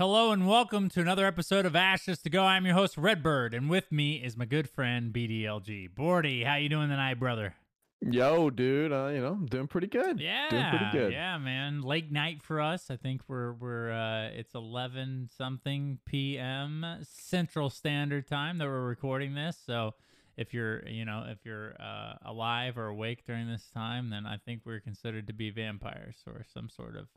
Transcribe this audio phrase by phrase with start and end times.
[0.00, 2.42] Hello and welcome to another episode of Ashes to Go.
[2.42, 5.90] I'm your host Redbird, and with me is my good friend BDLG.
[5.92, 7.54] Bordy, how you doing tonight, brother?
[8.00, 10.18] Yo, dude, uh, you know, I'm doing pretty good.
[10.18, 11.12] Yeah, doing pretty good.
[11.12, 11.82] Yeah, man.
[11.82, 12.90] Late night for us.
[12.90, 16.86] I think we're we're uh, it's eleven something p.m.
[17.02, 19.58] Central Standard Time that we're recording this.
[19.66, 19.92] So
[20.34, 24.38] if you're you know if you're uh, alive or awake during this time, then I
[24.38, 27.08] think we're considered to be vampires or some sort of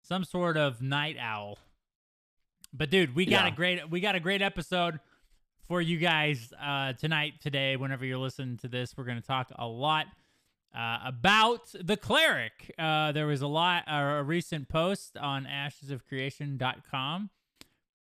[0.00, 1.58] some sort of night owl.
[2.72, 3.52] But dude, we got Yeah.
[3.52, 5.00] a great we got a great episode
[5.68, 7.76] for you guys uh, tonight, today.
[7.76, 10.06] Whenever you're listening to this, we're going to talk a lot
[10.76, 12.72] uh, about the cleric.
[12.78, 17.30] Uh, there was a lot, uh, a recent post on ashesofcreation.com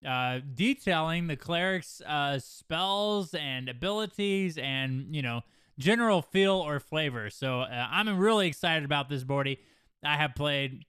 [0.07, 5.41] uh, detailing the cleric's uh, spells and abilities and, you know,
[5.77, 7.29] general feel or flavor.
[7.29, 9.57] So uh, I'm really excited about this, Bordy.
[10.03, 10.85] I have played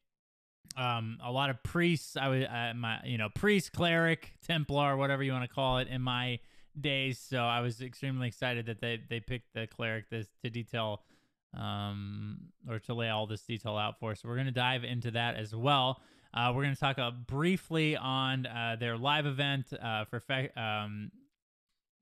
[0.76, 2.16] um, a lot of priests.
[2.16, 5.88] I was uh, my you know priest, cleric, Templar, whatever you want to call it,
[5.88, 6.38] in my
[6.80, 7.18] days.
[7.18, 11.02] So I was extremely excited that they they picked the cleric this to detail
[11.56, 14.14] um or to lay all this detail out for.
[14.14, 16.00] So we're gonna dive into that as well.
[16.32, 21.10] Uh, we're gonna talk uh, briefly on uh, their live event uh, for fe- um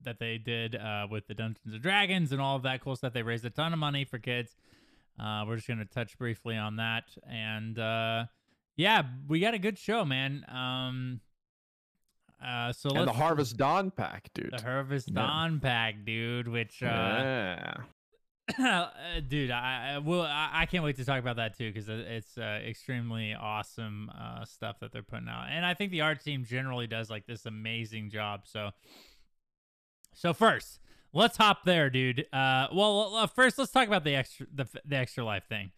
[0.02, 3.12] that they did uh, with the Dungeons and Dragons and all of that cool stuff.
[3.14, 4.55] They raised a ton of money for kids.
[5.19, 8.27] Uh, we're just gonna touch briefly on that, and uh,
[8.78, 10.46] yeah, we got a good show, man.
[10.48, 11.20] Um,
[12.42, 14.52] uh, so And the Harvest Dawn pack, dude.
[14.56, 15.14] the Harvest Yeah.
[15.16, 16.46] Dawn pack, dude.
[16.46, 17.74] Which, uh, yeah.
[18.58, 18.86] uh,
[19.28, 20.22] dude, I, I will.
[20.22, 24.44] I, I can't wait to talk about that too because it's uh, extremely awesome uh,
[24.44, 27.46] stuff that they're putting out, and I think the art team generally does like this
[27.46, 28.42] amazing job.
[28.44, 28.70] So,
[30.14, 30.78] so first,
[31.12, 32.26] let's hop there, dude.
[32.32, 35.72] Uh, well, uh, first, let's talk about the extra the the extra life thing.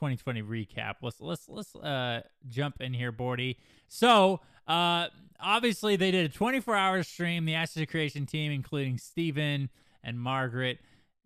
[0.00, 0.94] 2020 recap.
[1.02, 3.56] Let's let's let's uh jump in here, Bordy.
[3.88, 5.08] So, uh
[5.42, 9.68] obviously they did a 24 hour stream, the Ashes of Creation team, including Steven
[10.02, 10.78] and Margaret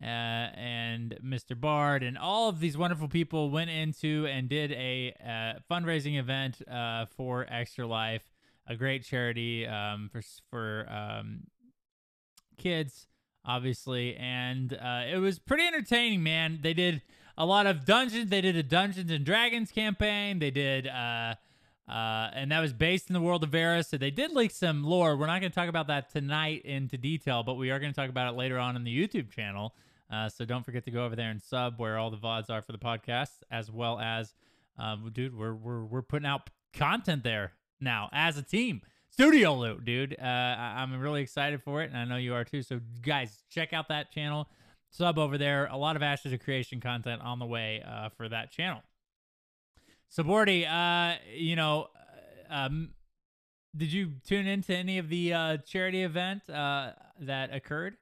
[0.02, 1.58] uh, and Mr.
[1.58, 6.60] Bard and all of these wonderful people went into and did a uh, fundraising event
[6.68, 8.22] uh, for Extra Life,
[8.66, 10.20] a great charity um, for
[10.50, 11.44] for um,
[12.58, 13.06] kids,
[13.44, 16.58] obviously, and uh, it was pretty entertaining, man.
[16.62, 17.02] They did
[17.36, 18.30] a lot of dungeons.
[18.30, 20.38] They did a Dungeons and Dragons campaign.
[20.38, 21.34] They did, uh,
[21.88, 23.88] uh, and that was based in the world of Varus.
[23.88, 25.16] So they did leak some lore.
[25.16, 27.96] We're not going to talk about that tonight into detail, but we are going to
[27.96, 29.74] talk about it later on in the YouTube channel.
[30.10, 32.62] Uh, so don't forget to go over there and sub where all the vods are
[32.62, 34.34] for the podcast, as well as,
[34.78, 38.82] um, dude, we're we're we're putting out content there now as a team.
[39.10, 40.16] Studio Loot, dude.
[40.20, 42.62] Uh, I'm really excited for it, and I know you are too.
[42.62, 44.48] So, guys, check out that channel.
[44.96, 45.66] Sub over there.
[45.66, 48.80] A lot of Ashes of Creation content on the way uh, for that channel.
[50.08, 51.88] So, Bordy, uh, you know,
[52.48, 52.90] uh, um,
[53.76, 57.96] did you tune into any of the uh, charity event uh, that occurred?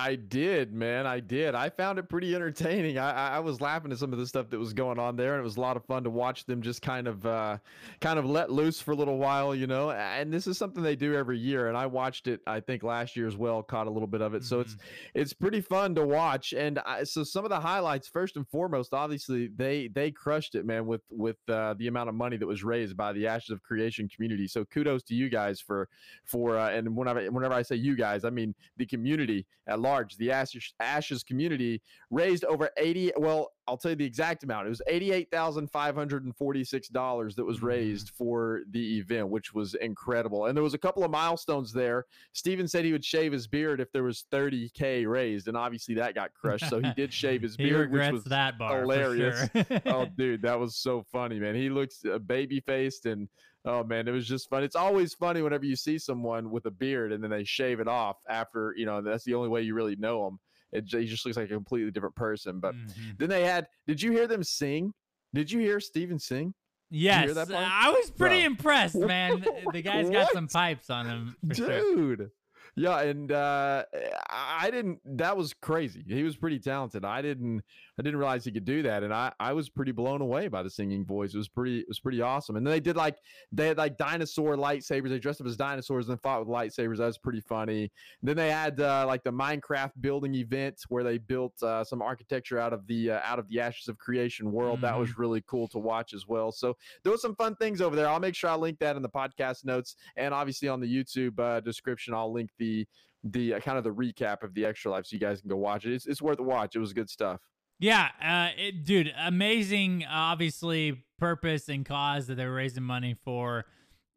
[0.00, 1.06] I did, man.
[1.06, 1.54] I did.
[1.54, 2.96] I found it pretty entertaining.
[2.96, 5.40] I, I was laughing at some of the stuff that was going on there, and
[5.40, 7.58] it was a lot of fun to watch them just kind of, uh,
[8.00, 9.90] kind of let loose for a little while, you know.
[9.90, 12.40] And this is something they do every year, and I watched it.
[12.46, 14.42] I think last year as well, caught a little bit of it.
[14.42, 14.74] So it's
[15.12, 16.54] it's pretty fun to watch.
[16.54, 20.64] And I, so some of the highlights, first and foremost, obviously they they crushed it,
[20.64, 23.62] man, with with uh, the amount of money that was raised by the Ashes of
[23.62, 24.48] Creation community.
[24.48, 25.90] So kudos to you guys for
[26.24, 29.89] for uh, and whenever whenever I say you guys, I mean the community at large.
[30.18, 33.12] The Ashes Ashes community raised over eighty.
[33.16, 34.66] Well, I'll tell you the exact amount.
[34.66, 37.62] It was eighty-eight thousand five hundred and forty-six dollars that was Mhm.
[37.64, 40.46] raised for the event, which was incredible.
[40.46, 42.06] And there was a couple of milestones there.
[42.32, 45.94] Steven said he would shave his beard if there was thirty k raised, and obviously
[45.96, 46.68] that got crushed.
[46.68, 48.80] So he did shave his beard, which was that bar.
[48.80, 49.48] hilarious.
[49.54, 49.64] Sure.
[49.86, 53.28] oh dude that was so funny man he looks uh, baby faced and
[53.66, 56.70] oh man it was just fun it's always funny whenever you see someone with a
[56.70, 59.74] beard and then they shave it off after you know that's the only way you
[59.74, 60.38] really know them.
[60.72, 63.18] it, just looks like a completely different person but Mhm.
[63.18, 64.92] then they had did you hear them sing
[65.34, 66.54] did you hear steven sing
[66.92, 67.36] Yes?
[67.36, 68.46] I was pretty Bro.
[68.46, 69.44] impressed, man.
[69.72, 71.56] The guy's got some pipes on him dude.
[71.56, 72.30] sure.
[72.76, 73.84] Yeah and uh
[74.30, 77.62] i I didn't that was crazy he was pretty talented i didn't
[77.98, 80.62] i didn't realize he could do that and i i was pretty blown away by
[80.62, 83.16] the singing voice it was pretty it was pretty awesome and then they did like
[83.52, 87.06] they had like dinosaur lightsabers they dressed up as dinosaurs and fought with lightsabers that
[87.06, 87.90] was pretty funny
[88.22, 92.58] then they had uh like the minecraft building event where they built uh some architecture
[92.58, 95.66] out of the uh, out of the ashes of creation world that was really cool
[95.66, 98.50] to watch as well so there was some fun things over there i'll make sure
[98.50, 102.32] i link that in the podcast notes and obviously on the youtube uh, description i'll
[102.32, 102.86] link the
[103.24, 105.56] the uh, kind of the recap of the extra life so you guys can go
[105.56, 107.40] watch it it's, it's worth a watch it was good stuff
[107.78, 110.04] Yeah, uh, it, dude, amazing.
[110.06, 113.64] Obviously, purpose and cause that they're raising money for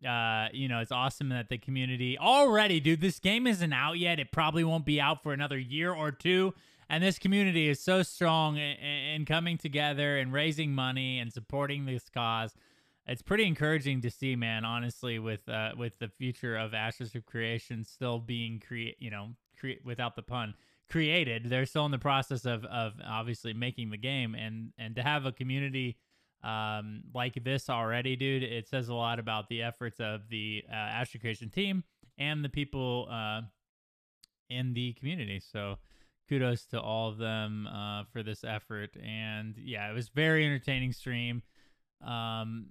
[0.05, 2.99] Uh, you know, it's awesome that the community already, dude.
[2.99, 4.19] This game isn't out yet.
[4.19, 6.53] It probably won't be out for another year or two.
[6.89, 11.85] And this community is so strong in, in coming together and raising money and supporting
[11.85, 12.53] this cause.
[13.05, 14.63] It's pretty encouraging to see, man.
[14.63, 19.29] Honestly, with uh, with the future of Ashes of Creation still being create, you know,
[19.59, 20.53] create without the pun
[20.89, 21.49] created.
[21.49, 25.25] They're still in the process of of obviously making the game, and and to have
[25.25, 25.97] a community
[26.43, 30.75] um, like this already, dude, it says a lot about the efforts of the uh,
[30.75, 31.83] Ashes Creation team
[32.17, 33.41] and the people uh,
[34.49, 35.39] in the community.
[35.39, 35.77] So
[36.27, 38.95] kudos to all of them uh, for this effort.
[39.01, 41.43] And yeah, it was very entertaining stream.
[42.05, 42.67] Um,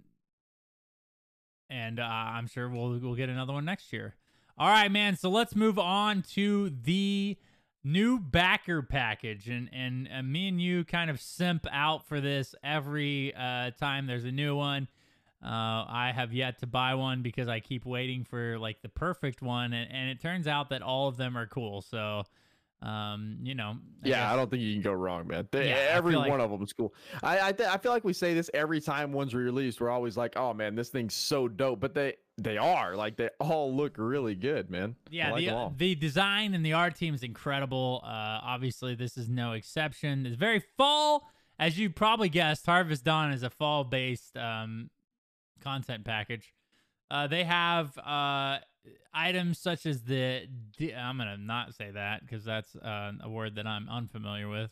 [1.73, 4.15] and uh, I'm sure we'll we'll get another one next year.
[4.59, 5.17] All right, man.
[5.17, 7.39] So let's move on to the
[7.85, 12.55] new backer package and and uh, me and you kind of simp out for this
[12.63, 14.87] every uh, time there's a new one
[15.45, 19.43] uh, i have yet to buy one because i keep waiting for like the perfect
[19.43, 22.23] one and, and it turns out that all of them are cool so
[22.83, 23.77] um, you know.
[24.05, 24.33] I yeah, guess.
[24.33, 25.49] I don't think you can go wrong, man.
[25.53, 26.93] They, yeah, every one of them is cool.
[27.23, 29.81] I I, th- I feel like we say this every time one's released.
[29.81, 31.81] We're always like, oh man, this thing's so dope.
[31.81, 34.97] But they they are like they all look really good, man.
[35.11, 38.01] Yeah, like the the design and the art team is incredible.
[38.05, 40.27] Uh, obviously this is no exception.
[40.27, 42.67] It's very fall, as you probably guessed.
[42.67, 44.91] Harvest Dawn is a fall based um
[45.61, 46.53] content package.
[47.11, 48.59] Uh, they have uh
[49.15, 50.49] items such as the
[50.97, 54.71] I'm gonna not say that because that's uh, a word that I'm unfamiliar with.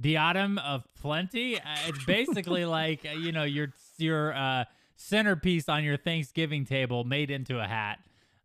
[0.00, 1.58] Diadem of plenty.
[1.58, 3.68] Uh, it's basically like uh, you know your
[3.98, 4.64] your uh,
[4.96, 7.98] centerpiece on your Thanksgiving table made into a hat.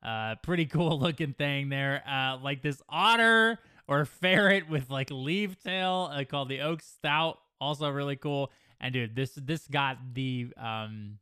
[0.03, 2.03] Uh, pretty cool looking thing there.
[2.07, 7.37] Uh, like this otter or ferret with like leaf tail uh, called the oak stoat.
[7.59, 8.51] Also really cool.
[8.79, 11.17] And dude, this this got the um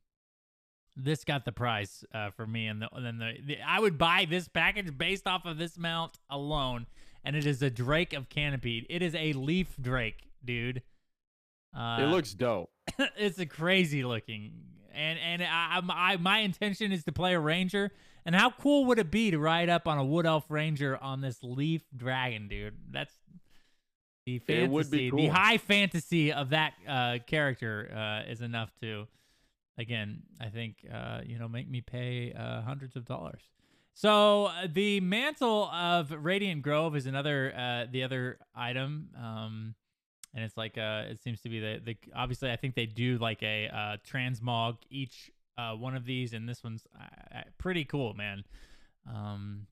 [0.95, 4.47] this got the price uh, for me, and, then the, the, I would buy this
[4.47, 6.87] package based off of this mount alone,
[7.23, 8.85] and it is a Drake of Canopy.
[8.89, 10.81] It is a leaf Drake, dude.
[11.77, 12.69] Uh, it looks dope.
[13.17, 14.53] it's a crazy looking,
[14.93, 17.91] and and I, I my intention is to play a ranger.
[18.27, 21.21] And how cool would it be to ride up on a wood elf ranger on
[21.21, 22.73] this leaf dragon, dude?
[22.89, 23.13] That's
[24.25, 25.19] the fantasy, cool.
[25.19, 29.07] the high fantasy of that uh, character uh, is enough to
[29.77, 33.41] again, I think uh, you know make me pay uh, hundreds of dollars.
[33.93, 39.75] So uh, the mantle of Radiant Grove is another uh, the other item, um,
[40.33, 43.17] and it's like uh, it seems to be the the obviously I think they do
[43.17, 46.85] like a transmog each one of these, and this one's
[47.57, 48.43] pretty cool, man.
[49.07, 49.67] Um,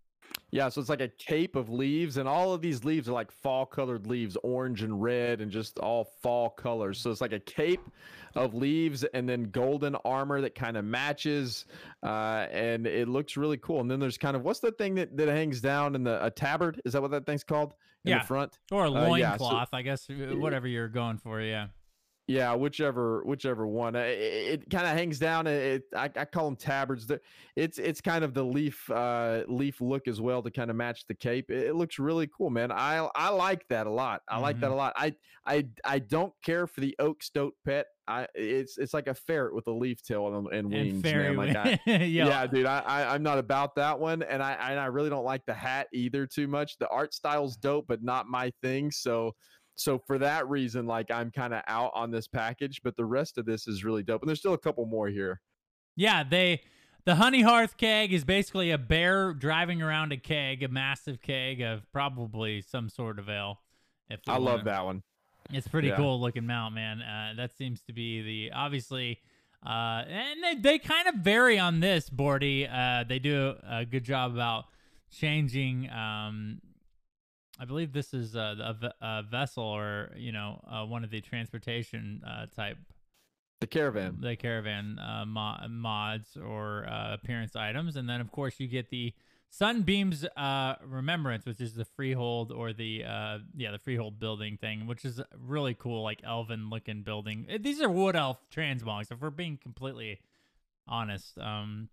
[0.52, 3.32] yeah, so it's like a cape of leaves, and all of these leaves are like
[3.32, 7.00] fall colored leaves, orange and red, and just all fall colors.
[7.00, 7.82] So it's like a cape
[8.36, 11.66] of leaves and then golden armor that kind of matches,
[12.04, 13.82] uh, and it looks really cool.
[13.82, 16.30] And then there's kind of what's the thing that, that hangs down in the a
[16.30, 16.80] tabard?
[16.86, 17.74] Is that what that thing's called?
[18.06, 21.18] In yeah, the front or a loincloth, uh, yeah, so, I guess, whatever you're going
[21.18, 21.40] for.
[21.40, 21.68] Yeah.
[22.28, 23.96] Yeah, whichever whichever one.
[23.96, 25.46] It, it kind of hangs down.
[25.46, 27.12] It, I, I call them tabards.
[27.58, 31.06] It's it's kind of the leaf uh, leaf look as well to kind of match
[31.08, 31.52] the cape.
[31.52, 32.72] It, it, looks really cool, man.
[32.72, 34.22] I I like that a lot.
[34.30, 34.42] I mm-hmm.
[34.42, 34.74] like that mm-hmm.
[34.74, 34.94] a lot.
[34.96, 35.14] I
[35.46, 37.88] I I don't care for the oak stoat pet.
[38.08, 41.36] I it's it's like a ferret with a leaf tail and, and wings, and man.
[41.36, 42.66] Like I, yeah, dude.
[42.66, 45.54] I, I I'm not about that one, and I and I really don't like the
[45.54, 46.78] hat either too much.
[46.78, 48.92] The art style's dope, but not my thing.
[48.92, 49.36] So
[49.76, 53.38] so for that reason, like I'm kind of out on this package, but the rest
[53.38, 54.22] of this is really dope.
[54.22, 55.42] And there's still a couple more here.
[55.96, 56.62] Yeah, they
[57.06, 61.62] the honey hearth keg is basically a bear driving around a keg, a massive keg
[61.62, 63.62] of probably some sort of ale.
[64.10, 64.46] If I wanna.
[64.46, 65.04] love that one.
[65.52, 65.98] It's pretty yeah.
[65.98, 67.02] cool looking mount, man.
[67.02, 69.20] Uh, that seems to be the obviously,
[69.66, 72.70] uh, and they, they kind of vary on this, Bordy.
[72.72, 74.66] Uh, they do a good job about
[75.12, 76.62] changing um,
[77.60, 82.22] I believe this is a, a vessel or you know uh, one of the transportation
[82.26, 82.78] uh, type.
[83.62, 84.18] The caravan.
[84.20, 88.90] The caravan uh, mo- mods or uh, appearance items, and then of course you get
[88.90, 89.14] the
[89.50, 94.88] Sunbeams uh, Remembrance, which is the freehold or the uh, yeah the freehold building thing,
[94.88, 97.46] which is really cool, like elven looking building.
[97.60, 99.12] These are wood elf transmogs.
[99.12, 100.20] If we're being completely
[100.88, 101.90] honest, um,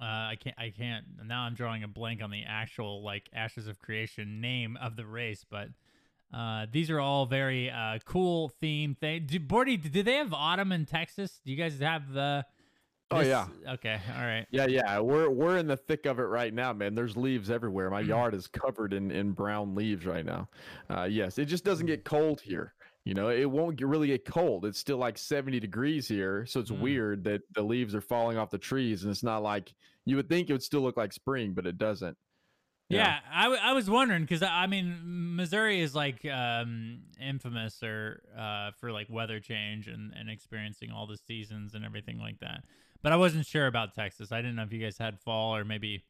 [0.00, 0.56] uh, I can't.
[0.58, 1.04] I can't.
[1.26, 5.04] Now I'm drawing a blank on the actual like Ashes of Creation name of the
[5.04, 5.68] race, but
[6.32, 9.30] uh, these are all very uh, cool theme things.
[9.30, 11.40] Do, Bordy, do they have autumn in Texas?
[11.44, 12.46] Do you guys have the?
[13.10, 13.26] Oh, this?
[13.26, 13.72] Oh yeah.
[13.74, 14.00] Okay.
[14.16, 14.46] All right.
[14.50, 15.00] Yeah, yeah.
[15.00, 16.94] We're we're in the thick of it right now, man.
[16.94, 17.90] There's leaves everywhere.
[17.90, 18.08] My mm.
[18.08, 20.48] yard is covered in in brown leaves right now.
[20.88, 22.74] Uh, yes, it just doesn't get cold here.
[23.04, 24.64] You know, it won't get really get cold.
[24.64, 26.80] It's still like 70 degrees here, so it's Mm.
[26.80, 29.74] weird that the leaves are falling off the trees, and it's not like
[30.06, 32.16] you would think it would still look like spring, but it doesn't.
[32.88, 38.20] Yeah, I, w- I was wondering because I mean Missouri is like um, infamous or
[38.36, 42.64] uh, for like weather change and, and experiencing all the seasons and everything like that.
[43.00, 44.32] But I wasn't sure about Texas.
[44.32, 46.04] I didn't know if you guys had fall or maybe.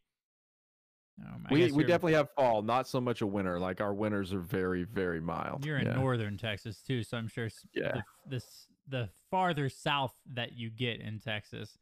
[1.23, 3.61] Um, we we definitely have fall, not so much a winter.
[3.61, 5.67] Like our winters are very very mild.
[5.67, 5.97] You're in yeah.
[5.97, 7.93] northern Texas too, so I'm sure Yeah.
[7.93, 11.77] the, this the farther south that you get in Texas,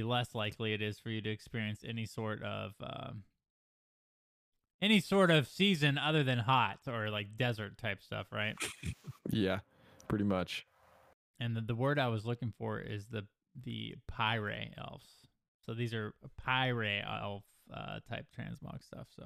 [0.00, 3.22] the less likely it is for you to experience any sort of um,
[4.82, 8.56] any sort of season other than hot or like desert type stuff, right?
[9.28, 9.58] Yeah,
[10.06, 10.66] pretty much.
[11.40, 13.26] And the, the word I was looking for is the
[13.64, 15.08] the Py'Rai elves.
[15.64, 16.14] So these are
[16.46, 17.42] Py'Rai elf
[17.74, 19.08] uh, type transmog stuff.
[19.16, 19.24] So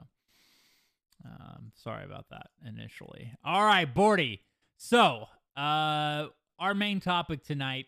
[1.26, 3.30] um, sorry about that initially.
[3.44, 4.40] All right, Bordy.
[4.78, 7.86] So uh, our main topic tonight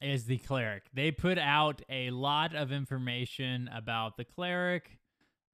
[0.00, 0.84] is the cleric.
[0.92, 4.98] They put out a lot of information about the cleric.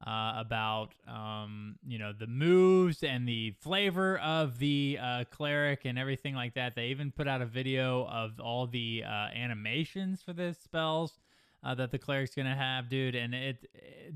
[0.04, 5.98] Uh, about um, you know the moves and the flavor of the uh, cleric and
[5.98, 6.74] everything like that.
[6.74, 11.20] They even put out a video of all the uh, animations for the spells
[11.64, 13.14] uh, that the cleric's gonna have, dude.
[13.14, 13.66] And it,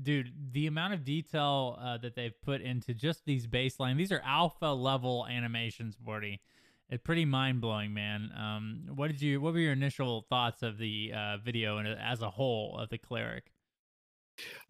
[0.03, 3.97] dude, the amount of detail uh, that they've put into just these baseline.
[3.97, 6.39] These are alpha level animations, Bordy.
[6.89, 8.31] It's pretty mind blowing, man.
[8.35, 9.39] Um, what did you?
[9.39, 12.97] What were your initial thoughts of the uh, video and as a whole of the
[12.97, 13.51] cleric?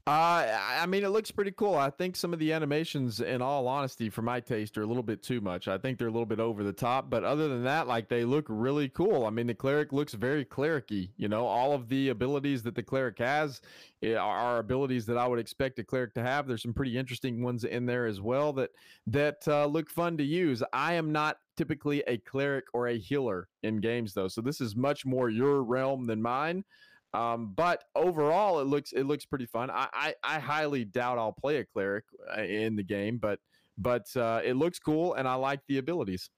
[0.10, 1.76] Uh, I mean, it looks pretty cool.
[1.76, 5.04] I think some of the animations, in all honesty, for my taste, are a little
[5.04, 5.68] bit too much.
[5.68, 7.12] I think they're a little bit over the top.
[7.12, 9.28] But other than that, like they look really cool.
[9.28, 11.10] I mean, the cleric looks very clericy.
[11.18, 13.62] You know, all of the abilities that the cleric has
[14.02, 16.48] eh, are, are abilities that I would expect a cleric to have.
[16.48, 18.72] There's some pretty interesting ones in there as well that
[19.06, 20.64] that uh, look fun to use.
[20.74, 24.76] I am not typically a cleric or a healer in games though, so this is
[24.76, 26.64] much more your realm than mine.
[27.14, 29.72] Um, but overall, it looks it looks pretty fun.
[29.72, 32.06] I, I I highly doubt I'll play a cleric
[32.38, 33.40] uh, in the game, but
[33.78, 36.30] but uh, it looks cool and I like the abilities.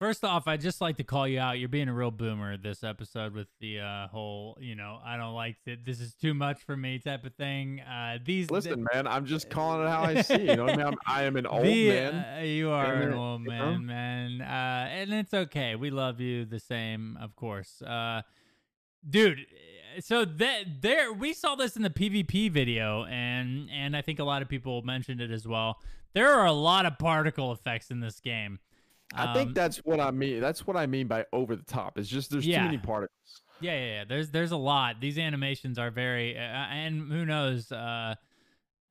[0.00, 1.58] First off, I'd just like to call you out.
[1.58, 5.34] You're being a real boomer this episode with the uh, whole, you know, I don't
[5.34, 5.84] like that.
[5.84, 7.80] This is too much for me type of thing.
[7.80, 10.40] Uh, these Listen, man, I'm just calling it how I see.
[10.40, 10.86] You know what I mean?
[10.86, 12.14] I'm, I am an old the, man.
[12.14, 13.50] uh, you are an and, uh, old know?
[13.50, 15.76] man, man, uh, and it's okay.
[15.76, 18.22] We love you the same, of course, uh,
[19.08, 19.46] dude.
[20.00, 24.24] So that there, we saw this in the PvP video, and and I think a
[24.24, 25.78] lot of people mentioned it as well.
[26.12, 28.58] There are a lot of particle effects in this game.
[29.12, 30.40] I think Um, that's what I mean.
[30.40, 31.98] That's what I mean by over the top.
[31.98, 32.60] It's just there's Yeah.
[32.60, 33.42] too many particles.
[33.60, 34.04] Yeah, yeah, yeah.
[34.04, 35.00] There's there's a lot.
[35.00, 38.14] These animations are very, uh, and who knows uh,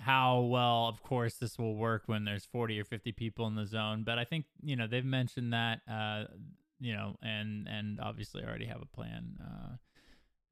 [0.01, 3.66] how well, of course, this will work when there's 40 or 50 people in the
[3.66, 4.04] zone.
[4.04, 6.25] But I think you know they've mentioned that, uh,
[6.82, 9.38] you know, and and obviously already have a plan.
[9.42, 9.75] Uh,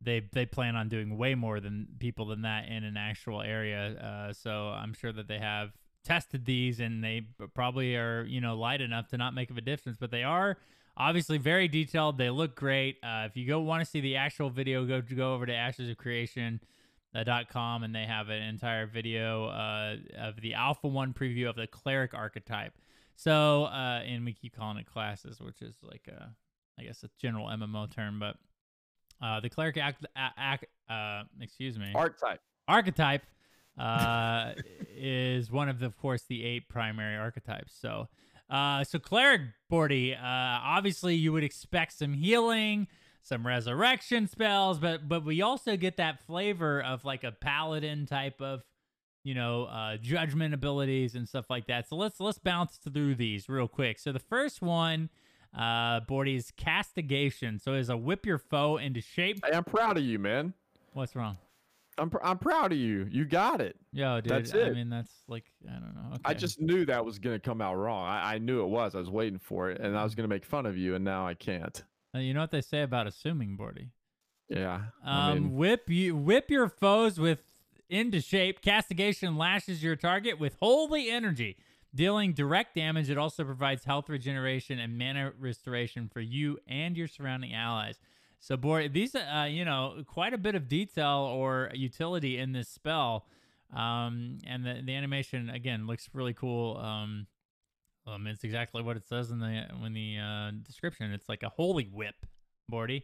[0.01, 3.97] they they plan on doing way more than people than that in an actual area.
[3.97, 5.71] Uh, so I'm sure that they have
[6.03, 7.23] tested these and they
[7.53, 10.57] probably are you know light enough to not make of a difference, but they are
[10.95, 12.17] obviously very detailed.
[12.17, 12.97] They look great.
[13.03, 15.89] Uh, if you go want to see the actual video, go go over to Ashes
[15.89, 16.59] of Creation.
[17.15, 21.49] Uh, dot com and they have an entire video uh, of the Alpha One preview
[21.49, 22.73] of the cleric archetype.
[23.15, 26.29] So, uh, and we keep calling it classes, which is like a,
[26.77, 28.35] I guess a general MMO term, but
[29.21, 32.39] uh, the cleric act, act uh, excuse me, Archetype.
[32.67, 33.23] archetype
[33.77, 34.53] uh,
[34.95, 37.73] is one of, the, of course, the eight primary archetypes.
[37.79, 38.07] So,
[38.49, 42.87] uh, so cleric Bordy, uh, obviously you would expect some healing,
[43.21, 48.41] some resurrection spells, but but we also get that flavor of like a paladin type
[48.41, 48.63] of,
[49.23, 51.89] you know, uh, judgment abilities and stuff like that.
[51.89, 53.99] So let's let's bounce through these real quick.
[53.99, 55.09] So the first one.
[55.57, 57.59] Uh, Bordy is castigation.
[57.59, 59.43] So is a whip your foe into shape.
[59.45, 60.53] Hey, I'm proud of you, man.
[60.93, 61.37] What's wrong?
[61.97, 63.07] I'm pr- I'm proud of you.
[63.09, 63.75] You got it.
[63.91, 64.31] Yo, dude.
[64.31, 66.09] That's I mean, that's like I don't know.
[66.13, 66.21] Okay.
[66.25, 68.05] I just knew that was gonna come out wrong.
[68.05, 68.93] I, I knew it was.
[68.93, 71.27] I was waiting for it, and I was gonna make fun of you, and now
[71.27, 71.83] I can't.
[72.13, 73.89] Uh, you know what they say about assuming, Bordy.
[74.49, 74.75] Yeah.
[74.75, 77.41] Um, I mean, whip you whip your foes with
[77.89, 78.61] into shape.
[78.61, 81.57] Castigation lashes your target with holy energy,
[81.97, 83.09] dealing direct damage.
[83.09, 87.99] It also provides health regeneration and mana restoration for you and your surrounding allies.
[88.39, 92.69] So, boy, these uh, you know, quite a bit of detail or utility in this
[92.69, 93.25] spell.
[93.75, 96.77] Um, and the the animation again looks really cool.
[96.77, 97.27] Um,
[98.05, 101.11] um, it's exactly what it says in the in the uh, description.
[101.11, 102.15] It's like a holy whip,
[102.71, 103.03] Bordy.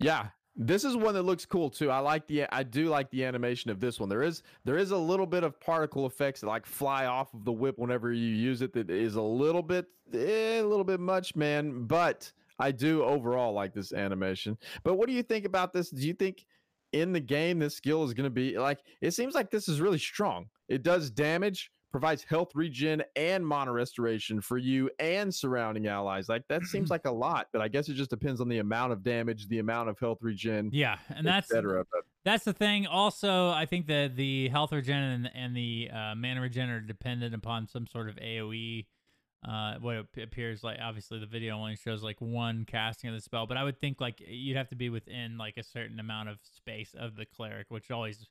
[0.00, 0.28] yeah.
[0.56, 1.90] This is one that looks cool too.
[1.90, 4.08] I like the I do like the animation of this one.
[4.08, 7.44] There is there is a little bit of particle effects that like fly off of
[7.44, 8.72] the whip whenever you use it.
[8.72, 11.86] That is a little bit eh, a little bit much, man.
[11.86, 14.56] But I do overall like this animation.
[14.84, 15.90] But what do you think about this?
[15.90, 16.46] Do you think
[16.92, 18.78] in the game this skill is going to be like?
[19.00, 20.46] It seems like this is really strong.
[20.68, 26.28] It does damage, provides health regen and mana restoration for you and surrounding allies.
[26.28, 28.92] Like that seems like a lot, but I guess it just depends on the amount
[28.92, 30.70] of damage, the amount of health regen.
[30.72, 31.52] Yeah, and that's
[32.24, 32.88] that's the thing.
[32.88, 37.32] Also, I think that the health regen and, and the uh, mana regen are dependent
[37.32, 38.86] upon some sort of AOE.
[39.48, 43.20] Uh, what it appears like, obviously, the video only shows like one casting of the
[43.20, 46.28] spell, but I would think like you'd have to be within like a certain amount
[46.28, 48.26] of space of the cleric, which always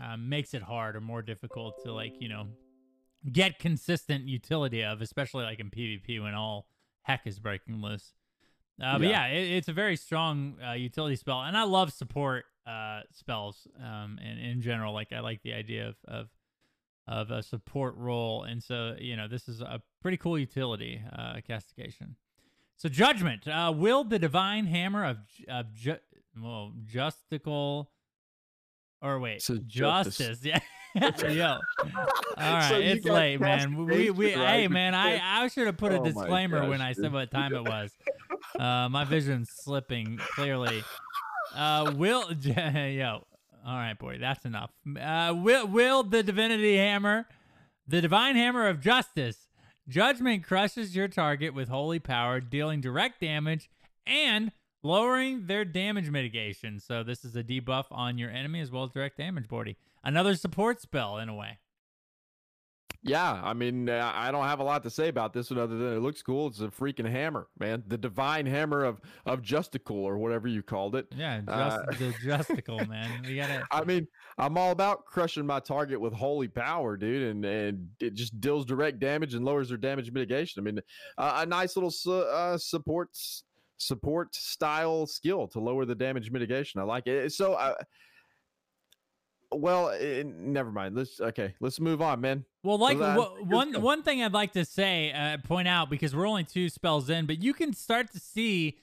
[0.00, 2.46] um, makes it hard or more difficult to like you know
[3.30, 6.66] get consistent utility of, especially like in PvP when all
[7.02, 8.12] heck is breaking loose.
[8.82, 12.44] Uh, but yeah, it, it's a very strong uh, utility spell, and I love support
[12.66, 13.66] uh, spells.
[13.78, 16.28] Um, and in general, like I like the idea of of
[17.06, 21.34] of a support role, and so you know this is a pretty cool utility uh,
[21.46, 22.16] castigation.
[22.76, 25.18] So judgment uh, will the divine hammer of
[25.48, 25.98] of ju-
[26.40, 27.90] well justical
[29.02, 30.16] or wait, so justice.
[30.18, 30.44] justice.
[30.94, 31.30] Yeah.
[31.30, 31.46] Yo.
[31.46, 31.58] All
[32.36, 33.86] right, so it's late, man.
[33.86, 34.60] We we right?
[34.60, 37.30] hey man, I I should have put a oh disclaimer gosh, when I said what
[37.30, 37.92] time it was.
[38.58, 40.82] Uh my vision's slipping clearly.
[41.54, 43.24] Uh will yo.
[43.64, 44.70] All right, boy, that's enough.
[45.00, 47.26] Uh will will the divinity hammer,
[47.88, 49.48] the divine hammer of justice,
[49.88, 53.70] judgment crushes your target with holy power, dealing direct damage
[54.06, 54.52] and
[54.82, 56.80] lowering their damage mitigation.
[56.80, 59.76] So this is a debuff on your enemy as well as direct damage Bordy.
[60.04, 61.58] Another support spell in a way.
[63.04, 65.76] Yeah, I mean, uh, I don't have a lot to say about this one other
[65.76, 66.46] than it looks cool.
[66.46, 67.82] It's a freaking hammer, man.
[67.88, 71.06] The divine hammer of of Justical or whatever you called it.
[71.16, 73.22] Yeah, uh, just, uh, the Justical, man.
[73.26, 73.64] We gotta.
[73.72, 74.06] I mean,
[74.38, 78.64] I'm all about crushing my target with holy power, dude, and and it just deals
[78.64, 80.62] direct damage and lowers their damage mitigation.
[80.62, 80.78] I mean,
[81.18, 83.42] uh, a nice little su- uh, supports
[83.82, 86.80] support style skill to lower the damage mitigation.
[86.80, 87.32] I like it.
[87.32, 87.74] So, uh,
[89.52, 90.96] well, it, never mind.
[90.96, 91.54] Let's okay.
[91.60, 92.44] Let's move on, man.
[92.62, 96.26] Well, like w- one one thing I'd like to say, uh, point out because we're
[96.26, 98.78] only two spells in, but you can start to see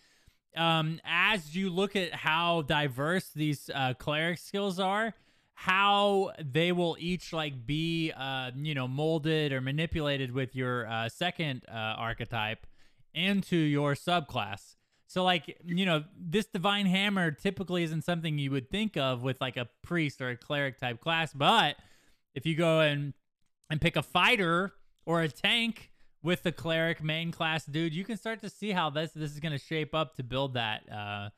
[0.56, 5.14] um, as you look at how diverse these uh, cleric skills are,
[5.54, 11.10] how they will each like be, uh, you know, molded or manipulated with your uh,
[11.10, 12.66] second uh, archetype
[13.14, 14.76] into your subclass.
[15.10, 19.42] So like, you know, this divine hammer typically isn't something you would think of with
[19.42, 21.78] like a priest or a cleric type class, but
[22.36, 23.16] if you go and
[23.72, 24.72] and pick a fighter
[25.08, 25.90] or a tank
[26.22, 29.40] with the cleric main class dude, you can start to see how this this is
[29.40, 31.30] going to shape up to build that uh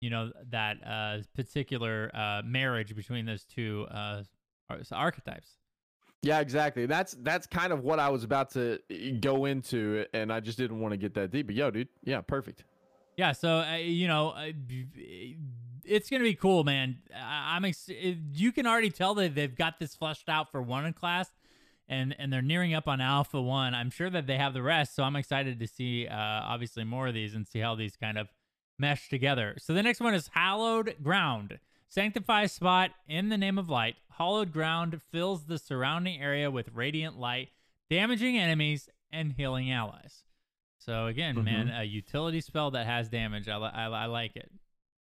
[0.00, 4.24] you know, that uh particular uh marriage between those two uh
[4.90, 5.52] archetypes.
[6.22, 6.86] Yeah, exactly.
[6.86, 10.58] That's that's kind of what I was about to eh, go into, and I just
[10.58, 11.46] didn't want to get that deep.
[11.46, 12.64] But yo, dude, yeah, perfect.
[13.16, 14.52] Yeah, so uh, you know, uh,
[15.84, 16.98] it's gonna be cool, man.
[17.14, 20.84] I- am ex- you can already tell that they've got this fleshed out for one
[20.84, 21.30] in class,
[21.88, 23.74] and and they're nearing up on Alpha One.
[23.74, 27.08] I'm sure that they have the rest, so I'm excited to see uh, obviously more
[27.08, 28.28] of these and see how these kind of
[28.78, 29.56] mesh together.
[29.58, 31.58] So the next one is Hallowed Ground.
[31.88, 33.96] Sanctify spot in the name of light.
[34.18, 37.50] Hallowed ground fills the surrounding area with radiant light,
[37.88, 40.24] damaging enemies and healing allies.
[40.86, 41.44] So again, mm-hmm.
[41.44, 43.48] man, a utility spell that has damage.
[43.48, 44.48] I, I, I like it.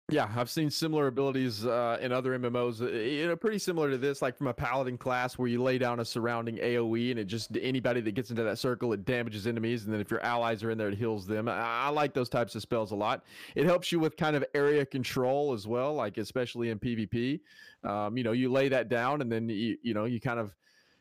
[0.10, 2.80] Yeah, I've seen similar abilities uh, in other MMOs.
[2.80, 5.78] Uh, you know, pretty similar to this, like from a paladin class, where you lay
[5.80, 9.48] down a surrounding AOE, and it just anybody that gets into that circle, it damages
[9.48, 11.50] enemies, and then if your allies are in there, it heals them.
[11.50, 13.24] I, I like those types of spells a lot.
[13.56, 17.42] It helps you with kind of area control as well, like especially in PvP.
[17.84, 20.56] Um, you know, you lay that down, and then you you know you kind of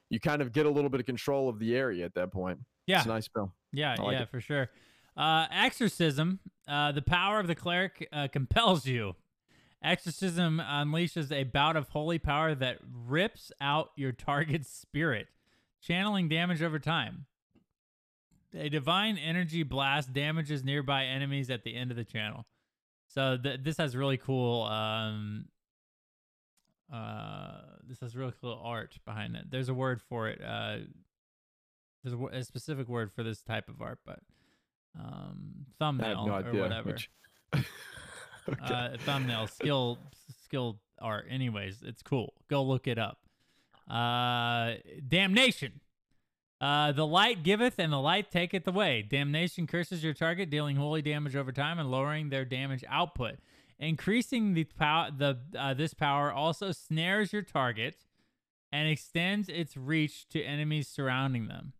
[0.09, 2.59] you kind of get a little bit of control of the area at that point.
[2.87, 3.53] Yeah, it's a nice spell.
[3.73, 4.31] Yeah, like yeah, it.
[4.31, 4.71] for sure.
[5.17, 6.41] Uh, exorcism.
[6.67, 9.15] Uh, the power of the cleric uh, compels you.
[9.83, 15.27] Exorcism unleashes a bout of holy power that rips out your target's spirit,
[15.83, 17.27] channeling damage over time.
[18.55, 22.47] A divine energy blast damages nearby enemies at the end of the channel.
[23.09, 24.63] So th- this has really cool.
[24.63, 25.47] Um,
[26.93, 29.51] uh, this has really cool art behind it.
[29.51, 30.41] There's a word for it.
[30.43, 30.79] Uh,
[32.05, 34.21] there's a, a specific word for this type of art, but
[34.99, 36.93] um, thumbnail no or whatever.
[36.93, 37.11] Which...
[37.55, 37.65] okay.
[38.63, 39.99] uh, thumbnail skill
[40.45, 41.27] skill art.
[41.31, 42.35] Anyways, it's cool.
[42.49, 43.19] Go look it up.
[43.91, 44.75] Uh,
[45.07, 45.81] damnation.
[46.61, 49.03] Uh, the light giveth and the light taketh away.
[49.03, 53.37] Damnation curses your target, dealing holy damage over time and lowering their damage output.
[53.79, 57.97] Increasing the power, the uh, this power also snares your target
[58.73, 61.73] and extends its reach to enemies surrounding them.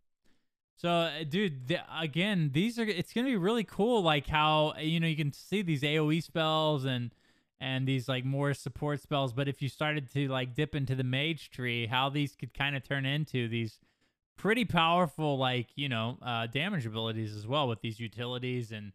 [0.75, 4.03] So, uh, dude, the, again, these are it's gonna be really cool.
[4.03, 7.13] Like how you know you can see these AOE spells and
[7.61, 9.33] and these like more support spells.
[9.33, 12.75] But if you started to like dip into the mage tree, how these could kind
[12.75, 13.79] of turn into these
[14.37, 18.91] pretty powerful like you know uh, damage abilities as well with these utilities and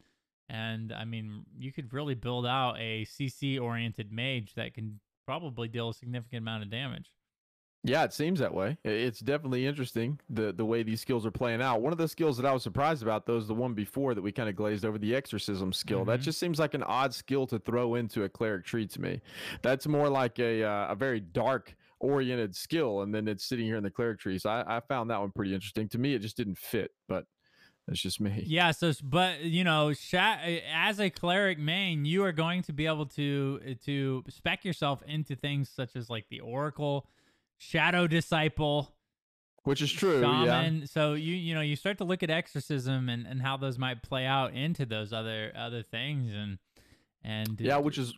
[0.51, 5.69] and I mean you could really build out a CC oriented mage that can probably
[5.69, 7.11] deal a significant amount of damage.
[7.83, 8.77] Yeah, it seems that way.
[8.85, 11.81] It's definitely interesting the the way these skills are playing out.
[11.81, 14.21] One of the skills that I was surprised about, though, is the one before that
[14.21, 16.01] we kind of glazed over, the exorcism skill.
[16.01, 16.11] Mm-hmm.
[16.11, 19.23] That just seems like an odd skill to throw into a cleric tree to me.
[19.63, 23.77] That's more like a uh, a very dark oriented skill, and then it's sitting here
[23.77, 24.39] in the cleric tree.
[24.39, 25.89] So I, I found that one pretty interesting.
[25.89, 27.25] To me, it just didn't fit, but
[27.89, 28.45] that's just me.
[28.47, 28.73] Yeah.
[28.73, 33.77] So, but you know, as a cleric main, you are going to be able to
[33.87, 37.09] to spec yourself into things such as like the oracle
[37.61, 38.95] shadow disciple
[39.65, 40.79] which is true shaman.
[40.79, 43.79] yeah so you you know you start to look at exorcism and and how those
[43.79, 46.59] might play out into those other other things and
[47.23, 48.15] and yeah which is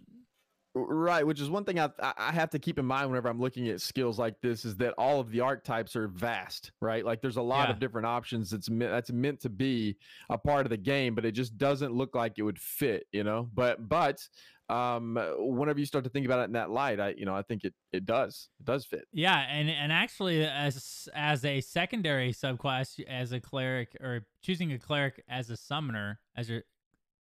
[0.77, 3.69] right which is one thing i i have to keep in mind whenever i'm looking
[3.69, 7.37] at skills like this is that all of the archetypes are vast right like there's
[7.37, 7.75] a lot yeah.
[7.75, 9.97] of different options that's meant that's meant to be
[10.31, 13.25] a part of the game but it just doesn't look like it would fit you
[13.25, 14.27] know but but
[14.73, 17.43] um, whenever you start to think about it in that light, I, you know, I
[17.43, 19.07] think it, it does, it does fit.
[19.13, 19.39] Yeah.
[19.39, 25.23] And, and actually as, as a secondary subclass, as a cleric or choosing a cleric
[25.29, 26.63] as a summoner, as your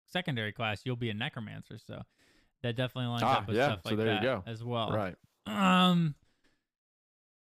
[0.05, 1.77] secondary class, you'll be a necromancer.
[1.77, 2.01] So
[2.63, 3.67] that definitely lines ah, up with yeah.
[3.67, 4.43] stuff like so there that you go.
[4.47, 4.91] as well.
[4.91, 5.15] Right.
[5.45, 6.15] Um,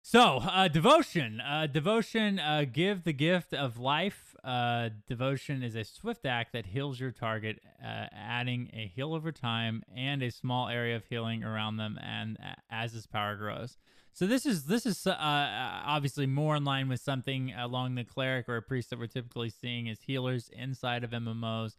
[0.08, 1.40] so, uh, devotion.
[1.40, 4.36] Uh, devotion, uh, give the gift of life.
[4.44, 9.32] Uh, devotion is a swift act that heals your target, uh, adding a heal over
[9.32, 12.38] time and a small area of healing around them, and
[12.70, 13.78] as his power grows.
[14.12, 18.48] So this is this is uh, obviously more in line with something along the cleric
[18.48, 21.74] or a priest that we're typically seeing as healers inside of MMOs,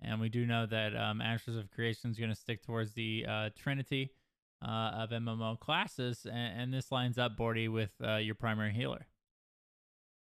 [0.00, 3.26] and we do know that um, Ashes of Creation is going to stick towards the
[3.58, 4.12] Trinity
[4.62, 9.06] uh, of MMO classes, and, and, this lines up Bordy with uh, your primary healer.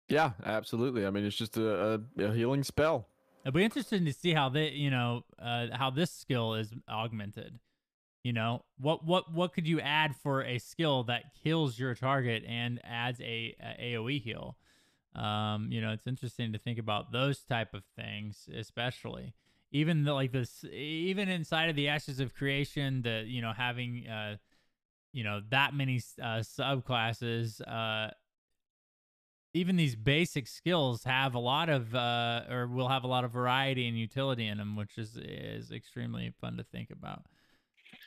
[0.08, 1.06] Yeah, absolutely.
[1.06, 3.08] I mean, it's just a, a, a healing spell.
[3.44, 7.60] It'll be interesting to see how they, you know, uh, how this skill is augmented.
[8.24, 12.44] You know, what what what could you add for a skill that kills your target
[12.46, 14.58] and adds a, a AOE heal?
[15.16, 19.34] Um, you know, it's interesting to think about those type of things, especially
[19.72, 24.08] even the, like this even inside of the ashes of creation the you know having
[24.08, 24.36] uh
[25.14, 28.12] you know that many uh subclasses uh
[29.54, 33.32] even these basic skills have a lot of uh or will have a lot of
[33.32, 37.24] variety and utility in them which is is extremely fun to think about.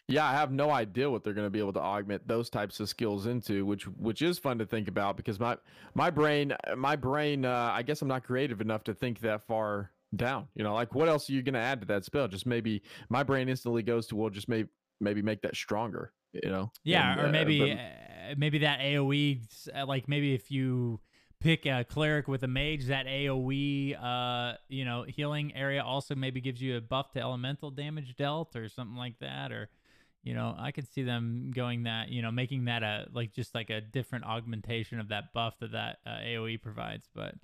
[0.08, 2.80] Yeah, I have no idea what they're going to be able to augment those types
[2.80, 5.56] of skills into, which which is fun to think about because my
[5.94, 9.90] my brain my brain uh, I guess I'm not creative enough to think that far
[10.16, 10.48] down.
[10.54, 12.28] You know, like what else are you going to add to that spell?
[12.28, 14.68] Just maybe my brain instantly goes to well, just maybe
[15.00, 16.12] maybe make that stronger.
[16.32, 17.76] You know, yeah, and, or uh, maybe uh,
[18.28, 19.40] but, maybe that AOE,
[19.74, 21.00] uh, like maybe if you
[21.40, 26.40] pick a cleric with a mage, that AOE, uh, you know, healing area also maybe
[26.40, 29.68] gives you a buff to elemental damage dealt or something like that, or
[30.22, 33.54] you know, I could see them going that, you know, making that a like just
[33.54, 37.34] like a different augmentation of that buff that that uh, AOE provides, but.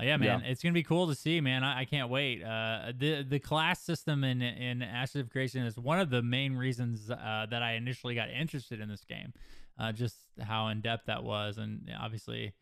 [0.00, 0.50] Oh, yeah, man, yeah.
[0.50, 1.62] it's gonna be cool to see, man.
[1.62, 2.42] I, I can't wait.
[2.42, 6.54] Uh, the the class system in in Ashes of Creation is one of the main
[6.54, 9.32] reasons uh, that I initially got interested in this game.
[9.78, 12.54] Uh, just how in depth that was, and obviously,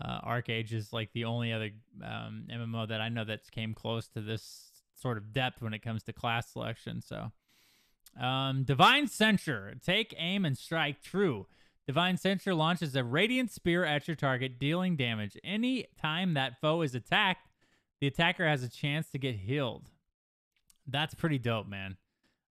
[0.00, 1.70] uh, ArcheAge is like the only other
[2.04, 5.80] um, MMO that I know that's came close to this sort of depth when it
[5.80, 7.02] comes to class selection.
[7.02, 7.30] So,
[8.20, 11.46] um, Divine Censure, take aim and strike true.
[11.90, 15.36] Divine Censure launches a radiant spear at your target, dealing damage.
[15.42, 17.48] Any time that foe is attacked,
[18.00, 19.90] the attacker has a chance to get healed.
[20.86, 21.96] That's pretty dope, man.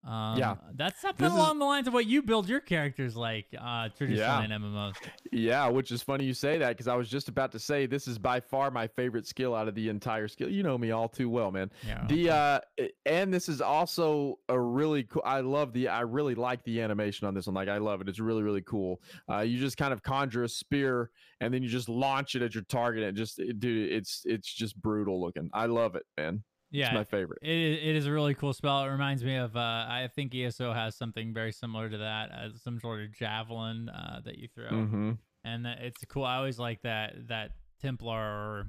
[0.07, 3.16] Um, yeah, that's something this along is, the lines of what you build your characters
[3.16, 4.45] like uh, traditionally yeah.
[4.45, 4.95] in MMOs.
[5.33, 8.07] Yeah, which is funny you say that because I was just about to say this
[8.07, 10.49] is by far my favorite skill out of the entire skill.
[10.49, 11.71] You know me all too well, man.
[11.87, 12.07] Yeah.
[12.09, 12.61] The uh,
[13.05, 15.23] and this is also a really cool.
[15.25, 15.88] I love the.
[15.88, 17.55] I really like the animation on this one.
[17.55, 18.09] Like I love it.
[18.09, 19.01] It's really really cool.
[19.29, 22.55] Uh, you just kind of conjure a spear and then you just launch it at
[22.55, 25.51] your target and just dude, it's it's just brutal looking.
[25.53, 26.42] I love it, man.
[26.70, 27.38] Yeah, it's my favorite.
[27.42, 28.83] It, it is a really cool spell.
[28.85, 32.48] It reminds me of uh, I think ESO has something very similar to that, uh,
[32.62, 35.12] some sort of javelin uh, that you throw, mm-hmm.
[35.44, 36.24] and it's cool.
[36.24, 38.66] I always like that that Templar or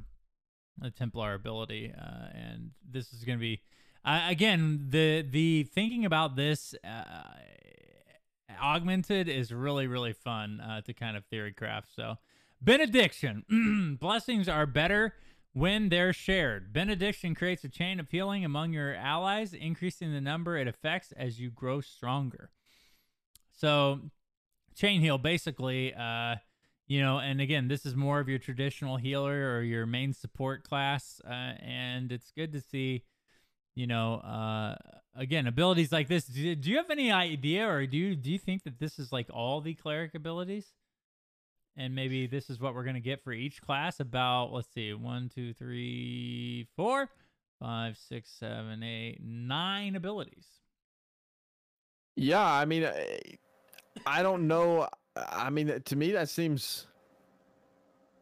[0.77, 3.61] the Templar ability, uh, and this is going to be.
[4.05, 7.03] I, again, the the thinking about this uh,
[8.61, 11.89] augmented is really really fun uh, to kind of theory craft.
[11.95, 12.17] So,
[12.61, 15.15] benediction blessings are better
[15.57, 16.71] when they're shared.
[16.71, 21.39] Benediction creates a chain of healing among your allies, increasing the number it affects as
[21.39, 22.51] you grow stronger.
[23.51, 24.01] So,
[24.75, 25.93] chain heal basically.
[25.93, 26.35] Uh,
[26.85, 30.63] you know, and again, this is more of your traditional healer or your main support
[30.63, 33.03] class, uh, and it's good to see
[33.77, 34.75] you know, uh,
[35.15, 36.25] again, abilities like this.
[36.25, 39.11] Do, do, you have any idea, or do you do you think that this is
[39.11, 40.73] like all the cleric abilities,
[41.77, 43.99] and maybe this is what we're gonna get for each class?
[43.99, 47.09] About let's see, one, two, three, four,
[47.59, 50.45] five, six, seven, eight, nine abilities.
[52.15, 52.89] Yeah, I mean,
[54.05, 54.87] I don't know.
[55.15, 56.87] I mean, to me, that seems.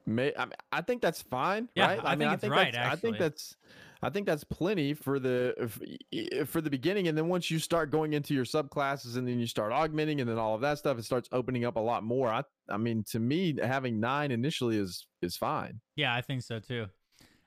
[0.06, 2.00] May I, mean, I think that's fine, yeah, right?
[2.04, 2.76] I, I mean, I think right.
[2.76, 3.56] I think that's
[4.02, 8.14] I think that's plenty for the for the beginning, and then once you start going
[8.14, 11.06] into your subclasses, and then you start augmenting, and then all of that stuff, it
[11.06, 12.30] starts opening up a lot more.
[12.30, 15.82] I I mean, to me, having nine initially is is fine.
[15.96, 16.88] Yeah, I think so too.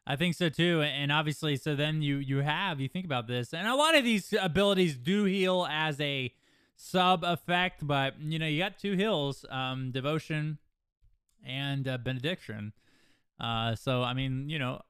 [0.07, 3.53] I think so too, and obviously, so then you you have you think about this,
[3.53, 6.33] and a lot of these abilities do heal as a
[6.77, 10.59] sub effect, but you know you got two heals, um, devotion
[11.45, 12.73] and uh, benediction.
[13.39, 14.81] Uh, so I mean, you know,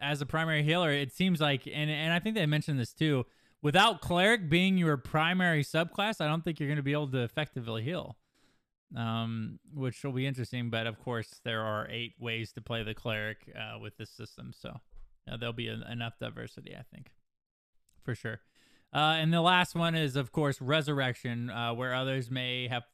[0.00, 3.26] as a primary healer, it seems like, and and I think they mentioned this too.
[3.62, 7.22] Without cleric being your primary subclass, I don't think you're going to be able to
[7.22, 8.16] effectively heal,
[8.96, 10.68] um, which will be interesting.
[10.68, 14.52] But of course, there are eight ways to play the cleric uh, with this system,
[14.52, 14.80] so
[15.26, 17.10] there'll be enough diversity, I think,
[18.02, 18.40] for sure.
[18.92, 22.84] Uh, and the last one is, of course, resurrection, uh, where others may have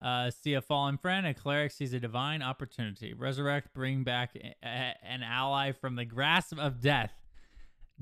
[0.00, 3.14] uh, see a fallen friend, a cleric sees a divine opportunity.
[3.14, 7.12] Resurrect, bring back a- a- an ally from the grasp of death.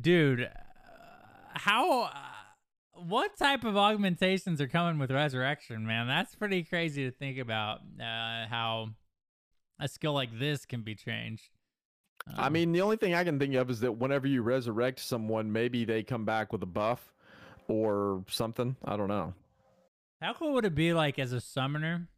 [0.00, 0.48] Dude, uh,
[1.54, 2.02] how.
[2.02, 2.10] Uh,
[2.98, 6.06] what type of augmentations are coming with resurrection, man?
[6.06, 7.80] That's pretty crazy to think about.
[8.00, 8.88] Uh, how
[9.78, 11.50] a skill like this can be changed.
[12.26, 15.00] Um, I mean, the only thing I can think of is that whenever you resurrect
[15.00, 17.12] someone, maybe they come back with a buff
[17.68, 18.76] or something.
[18.82, 19.34] I don't know.
[20.20, 22.08] How cool would it be like as a summoner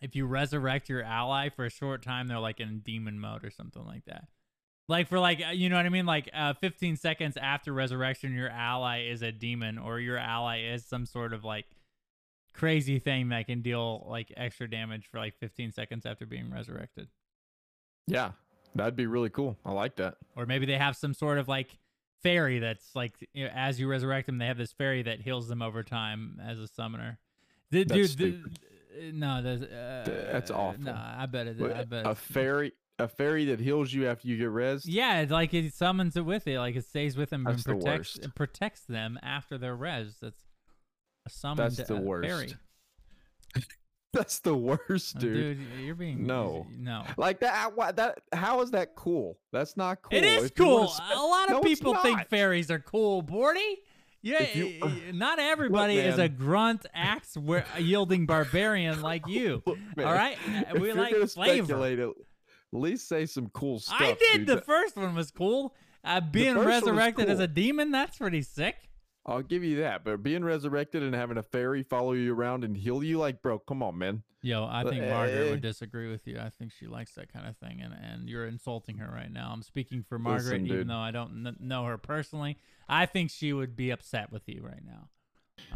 [0.00, 3.50] if you resurrect your ally for a short time, they're like in demon mode or
[3.50, 4.24] something like that?
[4.88, 6.06] Like for like uh, you know what I mean?
[6.06, 10.84] Like uh, 15 seconds after resurrection, your ally is a demon or your ally is
[10.84, 11.66] some sort of like
[12.54, 17.08] crazy thing that can deal like extra damage for like 15 seconds after being resurrected.
[18.06, 18.32] Yeah,
[18.74, 19.56] that'd be really cool.
[19.64, 20.16] I like that.
[20.34, 21.78] Or maybe they have some sort of like
[22.22, 25.48] fairy that's like you know, as you resurrect them, they have this fairy that heals
[25.48, 27.18] them over time as a summoner.
[27.70, 28.56] The, that's dude,
[28.98, 30.82] the, no, that's, uh, that's awful.
[30.82, 31.60] No, I bet it.
[31.60, 34.86] I bet a fairy, a fairy that heals you after you get res.
[34.86, 37.80] Yeah, it's like it summons it with it, like it stays with them that's and
[37.80, 40.16] protects the protects them after their res.
[40.20, 40.44] That's
[41.26, 41.72] a summon.
[41.74, 42.56] That's the worst.
[44.12, 45.58] That's the worst, Oh, dude.
[45.58, 47.04] dude, you're being no, no.
[47.18, 47.72] Like that.
[47.96, 49.38] That how is that cool?
[49.52, 50.16] That's not cool.
[50.18, 50.88] It is If cool.
[50.88, 53.74] Spe- a lot of no, people think fairies are cool, Bordy.
[54.22, 57.36] Yeah, you- not everybody Look, is a grunt axe
[57.78, 59.62] yielding barbarian like you.
[59.66, 61.84] Look, man, All right, if we like flavor.
[61.84, 62.08] at
[62.72, 64.00] least say some cool stuff.
[64.00, 64.46] I did.
[64.46, 64.58] dude.
[64.58, 65.74] The first one was cool.
[66.02, 68.76] Uh, being first one was resurrected as a demon, that's pretty sick.
[69.28, 70.04] I'll give you that.
[70.04, 73.58] But being resurrected and having a fairy follow you around and heal you, like, bro,
[73.58, 74.22] come on, man.
[74.40, 75.50] Yo, I think Margaret eh.
[75.50, 76.38] would disagree with you.
[76.38, 79.50] I think she likes that kind of thing, and, and you're insulting her right now.
[79.52, 80.88] I'm speaking for Margaret, Listen, even dude.
[80.90, 82.56] though I don't kn- know her personally.
[82.88, 85.08] I think she would be upset with you right now.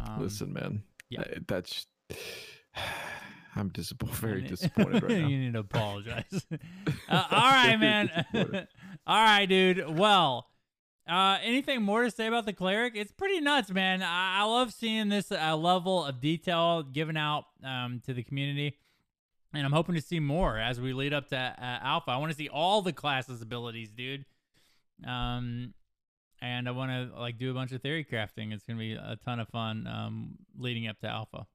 [0.01, 0.83] Um, Listen, man.
[1.09, 1.21] yeah.
[1.21, 1.87] I- that's.
[3.55, 4.15] I'm disappointed.
[4.19, 5.27] Very disappointed right now.
[5.27, 6.45] you need to apologize.
[7.09, 8.09] uh, all right, man.
[9.05, 9.95] all right, dude.
[9.97, 10.47] Well,
[11.07, 12.93] uh, anything more to say about the cleric?
[12.95, 14.01] It's pretty nuts, man.
[14.01, 18.77] I, I love seeing this uh, level of detail given out um, to the community.
[19.53, 22.11] And I'm hoping to see more as we lead up to uh, Alpha.
[22.11, 24.25] I want to see all the classes' abilities, dude.
[25.05, 25.73] Um,
[26.41, 28.51] and I want to like do a bunch of theory crafting.
[28.53, 31.47] It's gonna be a ton of fun um, leading up to Alpha.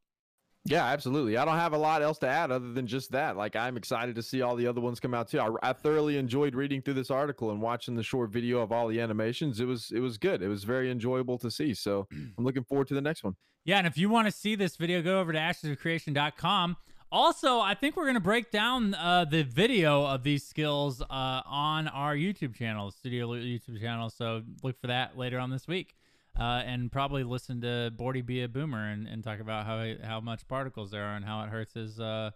[0.64, 1.36] Yeah, absolutely.
[1.36, 3.36] I don't have a lot else to add other than just that.
[3.36, 5.40] Like, I'm excited to see all the other ones come out too.
[5.40, 8.88] I, I thoroughly enjoyed reading through this article and watching the short video of all
[8.88, 9.60] the animations.
[9.60, 10.42] It was it was good.
[10.42, 11.74] It was very enjoyable to see.
[11.74, 13.36] So I'm looking forward to the next one.
[13.64, 16.76] Yeah, and if you want to see this video, go over to ashesofcreation.com.
[17.10, 21.42] Also, I think we're going to break down uh, the video of these skills uh,
[21.46, 24.10] on our YouTube channel, Studio YouTube channel.
[24.10, 25.97] So look for that later on this week.
[26.38, 30.20] Uh, and probably listen to Bordy be a boomer and, and talk about how how
[30.20, 32.30] much particles there are and how it hurts his, uh,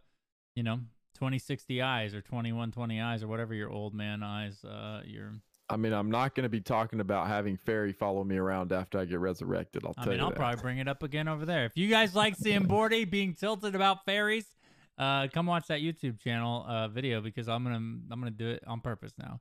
[0.56, 0.80] you know,
[1.14, 5.34] 2060 eyes or 2120 eyes or whatever your old man eyes, uh, your
[5.68, 8.98] I mean, I'm not going to be talking about having Fairy follow me around after
[8.98, 9.84] I get resurrected.
[9.84, 10.36] I'll I tell mean, you I'll that.
[10.36, 11.64] probably bring it up again over there.
[11.64, 14.44] If you guys like seeing Bordy being tilted about fairies,
[14.98, 18.64] uh, come watch that YouTube channel uh, video because I'm gonna I'm gonna do it
[18.66, 19.40] on purpose now.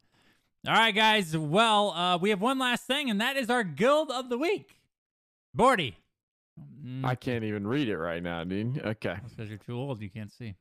[0.68, 1.36] All right, guys.
[1.36, 4.78] Well, uh, we have one last thing, and that is our guild of the week.
[5.58, 5.96] Bordy.
[6.86, 8.78] Mm, I can't even read it right now, dude.
[8.78, 9.16] Okay.
[9.22, 10.00] that's because you're too old.
[10.02, 10.54] You can't see.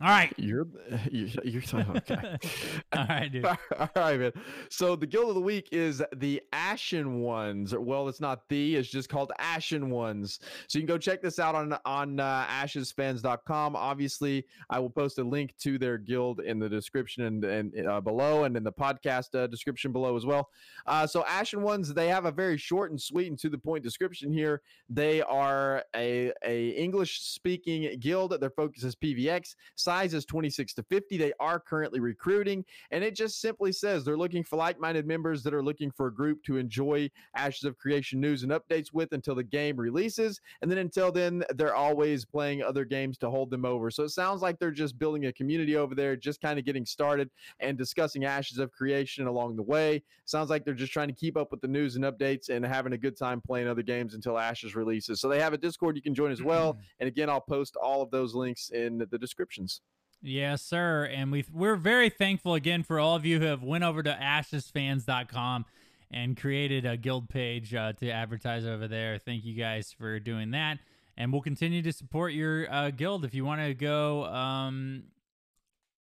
[0.00, 0.32] All right.
[0.36, 0.68] You're
[1.10, 2.38] you're, you're okay.
[2.92, 3.44] All right, dude.
[3.44, 3.58] All
[3.96, 4.32] right, man.
[4.70, 7.74] So the guild of the week is the Ashen Ones.
[7.76, 10.38] Well, it's not the; it's just called Ashen Ones.
[10.68, 13.74] So you can go check this out on on uh, AshesFans.com.
[13.74, 18.00] Obviously, I will post a link to their guild in the description and and uh,
[18.00, 20.50] below, and in the podcast uh, description below as well.
[20.86, 23.82] Uh, so Ashen Ones, they have a very short and sweet and to the point
[23.82, 24.62] description here.
[24.88, 28.38] They are a a English speaking guild.
[28.40, 29.56] Their focus is PVX
[29.88, 31.16] size is 26 to 50.
[31.16, 35.42] They are currently recruiting, and it just simply says they're looking for like minded members
[35.44, 39.14] that are looking for a group to enjoy Ashes of Creation news and updates with
[39.14, 40.42] until the game releases.
[40.60, 43.90] And then until then, they're always playing other games to hold them over.
[43.90, 46.84] So it sounds like they're just building a community over there, just kind of getting
[46.84, 50.02] started and discussing Ashes of Creation along the way.
[50.26, 52.92] Sounds like they're just trying to keep up with the news and updates and having
[52.92, 55.18] a good time playing other games until Ashes releases.
[55.18, 56.76] So they have a Discord you can join as well.
[57.00, 59.77] And again, I'll post all of those links in the descriptions.
[60.20, 61.04] Yes, sir.
[61.04, 64.10] And we we're very thankful again for all of you who have went over to
[64.10, 65.64] ashesfans.com
[66.10, 69.18] and created a guild page uh, to advertise over there.
[69.18, 70.78] Thank you guys for doing that.
[71.16, 75.04] And we'll continue to support your uh, guild if you want to go um,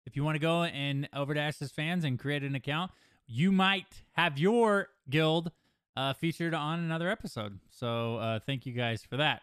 [0.07, 2.91] if you want to go and over to Ashes Fans and create an account,
[3.27, 5.51] you might have your guild
[5.97, 7.59] uh, featured on another episode.
[7.71, 9.43] So uh, thank you guys for that.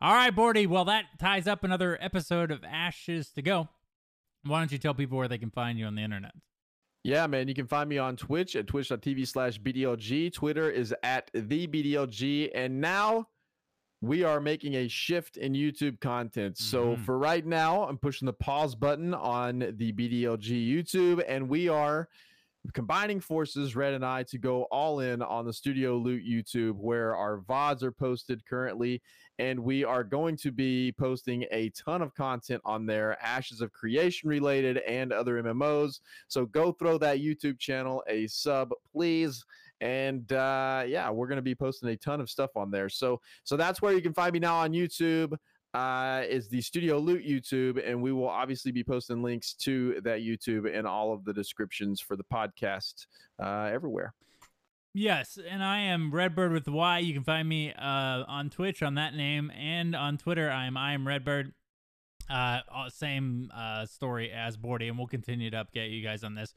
[0.00, 0.66] All right, Bordy.
[0.66, 3.68] Well, that ties up another episode of Ashes to Go.
[4.44, 6.32] Why don't you tell people where they can find you on the internet?
[7.04, 7.48] Yeah, man.
[7.48, 10.32] You can find me on Twitch at twitch.tv slash BDLG.
[10.32, 12.50] Twitter is at the BDLG.
[12.54, 13.26] And now
[14.00, 16.58] we are making a shift in YouTube content.
[16.58, 17.04] So Mhm.
[17.04, 22.08] for right now, I'm pushing the pause button on the BDLG YouTube, and we are
[22.72, 27.14] combining forces, Red and I, to go all in on the Studio Loot YouTube, where
[27.16, 29.02] our VODs are posted currently.
[29.42, 33.72] And we are going to be posting a ton of content on there, Ashes of
[33.72, 35.98] Creation related and other MMOs.
[36.28, 39.44] So go throw that YouTube channel a sub, please.
[39.80, 42.88] And uh, yeah, we're going to be posting a ton of stuff on there.
[42.88, 45.36] So so that's where you can find me now on YouTube.
[45.74, 50.20] Uh, is the Studio Loot YouTube, and we will obviously be posting links to that
[50.20, 53.06] YouTube in all of the descriptions for the podcast
[53.42, 54.14] uh, everywhere.
[54.94, 56.98] Yes, and I am Redbird with Y.
[56.98, 60.50] You can find me uh, on Twitch on that name and on Twitter.
[60.50, 61.54] I'm I am Redbird.
[62.28, 66.54] Uh, same uh, story as Bordy, and we'll continue to update you guys on this.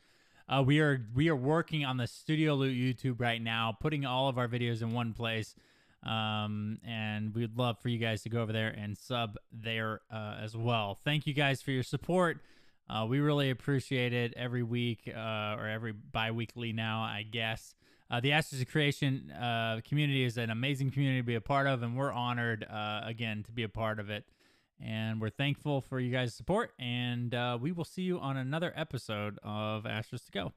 [0.50, 4.28] Uh, we are we are working on the Studio Loot YouTube right now, putting all
[4.28, 5.56] of our videos in one place.
[6.04, 10.36] Um, and we'd love for you guys to go over there and sub there uh,
[10.42, 11.00] as well.
[11.04, 12.42] Thank you guys for your support.
[12.88, 17.74] Uh, we really appreciate it every week uh, or every bi-weekly now, I guess.
[18.16, 21.68] Uh, the Ashes of Creation uh, community is an amazing community to be a part
[21.68, 24.24] of, and we're honored uh, again to be a part of it.
[24.80, 26.72] And we're thankful for you guys' support.
[26.80, 30.54] And uh, we will see you on another episode of Ashes to Go.